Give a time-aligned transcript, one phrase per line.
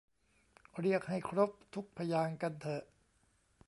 [0.79, 2.83] เรียกให้ครบทุกพยางค์กันเถอะ